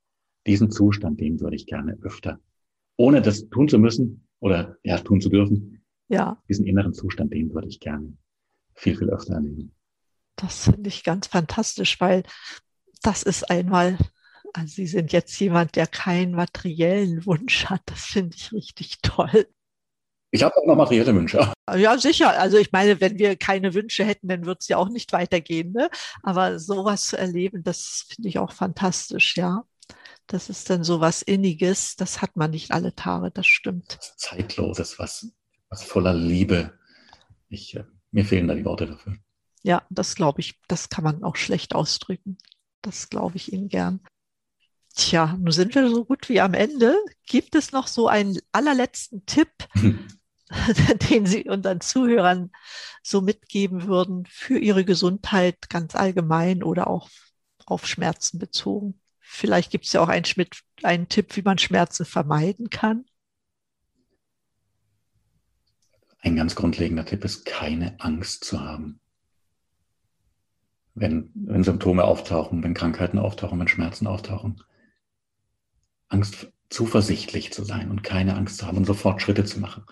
[0.46, 2.40] diesen Zustand, den würde ich gerne öfter,
[2.96, 5.84] ohne das tun zu müssen oder ja, tun zu dürfen.
[6.08, 6.42] Ja.
[6.48, 8.16] Diesen inneren Zustand, den würde ich gerne
[8.74, 9.72] viel, viel öfter erleben.
[10.36, 12.24] Das finde ich ganz fantastisch, weil
[13.02, 13.98] das ist einmal,
[14.52, 17.82] also Sie sind jetzt jemand, der keinen materiellen Wunsch hat.
[17.86, 19.46] Das finde ich richtig toll.
[20.34, 21.52] Ich habe auch noch materielle Wünsche.
[21.76, 22.38] Ja, sicher.
[22.38, 25.72] Also ich meine, wenn wir keine Wünsche hätten, dann wird es ja auch nicht weitergehen.
[25.72, 25.90] Ne?
[26.22, 29.64] Aber sowas zu erleben, das finde ich auch fantastisch, ja.
[30.26, 33.98] Das ist dann so was Inniges, das hat man nicht alle Tage, das stimmt.
[33.98, 35.30] Was Zeitloses, was,
[35.68, 36.78] was voller Liebe.
[37.50, 39.16] Ich, äh, mir fehlen da die Worte dafür.
[39.62, 42.38] Ja, das glaube ich, das kann man auch schlecht ausdrücken.
[42.82, 44.00] Das glaube ich Ihnen gern.
[44.94, 46.96] Tja, nun sind wir so gut wie am Ende.
[47.26, 49.48] Gibt es noch so einen allerletzten Tipp,
[51.10, 52.50] den Sie unseren Zuhörern
[53.02, 57.08] so mitgeben würden für ihre Gesundheit ganz allgemein oder auch
[57.64, 59.00] auf Schmerzen bezogen?
[59.20, 60.24] Vielleicht gibt es ja auch einen,
[60.82, 63.06] einen Tipp, wie man Schmerzen vermeiden kann.
[66.18, 69.01] Ein ganz grundlegender Tipp ist, keine Angst zu haben
[70.94, 74.62] wenn, wenn Symptome auftauchen, wenn Krankheiten auftauchen, wenn Schmerzen auftauchen.
[76.08, 79.84] Angst, zuversichtlich zu sein und keine Angst zu haben und sofort Schritte zu machen,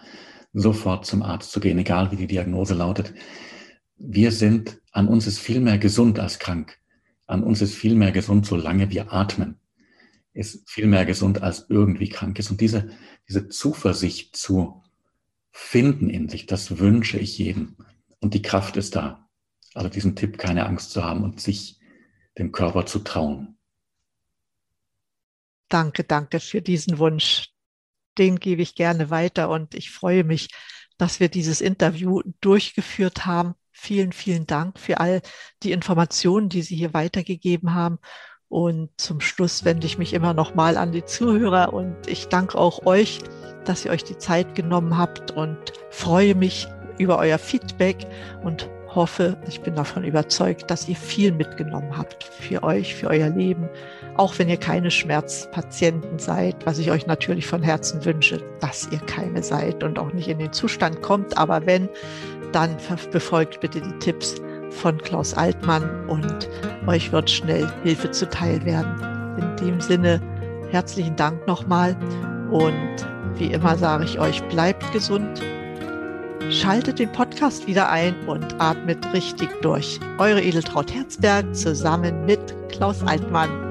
[0.52, 3.14] sofort zum Arzt zu gehen, egal wie die Diagnose lautet.
[3.96, 6.78] Wir sind, an uns ist viel mehr gesund als krank.
[7.26, 9.56] An uns ist viel mehr gesund, solange wir atmen.
[10.32, 12.50] Ist viel mehr gesund als irgendwie krank ist.
[12.50, 12.90] Und diese,
[13.28, 14.82] diese Zuversicht zu
[15.52, 17.76] finden in sich, das wünsche ich jedem.
[18.20, 19.19] Und die Kraft ist da.
[19.74, 21.78] Also diesen Tipp, keine Angst zu haben und sich
[22.38, 23.58] dem Körper zu trauen.
[25.68, 27.50] Danke, danke für diesen Wunsch.
[28.18, 30.48] Den gebe ich gerne weiter und ich freue mich,
[30.98, 33.54] dass wir dieses Interview durchgeführt haben.
[33.70, 35.22] Vielen, vielen Dank für all
[35.62, 37.98] die Informationen, die Sie hier weitergegeben haben.
[38.48, 42.58] Und zum Schluss wende ich mich immer noch mal an die Zuhörer und ich danke
[42.58, 43.20] auch euch,
[43.64, 45.56] dass ihr euch die Zeit genommen habt und
[45.90, 46.66] freue mich
[46.98, 47.96] über euer Feedback
[48.42, 53.28] und hoffe, ich bin davon überzeugt, dass ihr viel mitgenommen habt für euch, für euer
[53.28, 53.68] Leben,
[54.16, 58.98] auch wenn ihr keine Schmerzpatienten seid, was ich euch natürlich von Herzen wünsche, dass ihr
[59.00, 61.38] keine seid und auch nicht in den Zustand kommt.
[61.38, 61.88] Aber wenn,
[62.52, 62.76] dann
[63.12, 64.36] befolgt bitte die Tipps
[64.70, 66.48] von Klaus Altmann und
[66.86, 69.36] euch wird schnell Hilfe zuteil werden.
[69.38, 70.20] In dem Sinne,
[70.70, 71.96] herzlichen Dank nochmal
[72.50, 75.40] und wie immer sage ich euch, bleibt gesund,
[76.48, 80.00] Schaltet den Podcast wieder ein und atmet richtig durch.
[80.18, 83.69] Eure Edeltraut Herzberg zusammen mit Klaus Altmann.